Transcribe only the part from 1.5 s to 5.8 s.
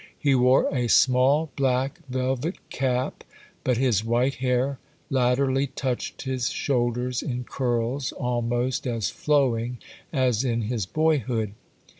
black velvet cap, but his white hair latterly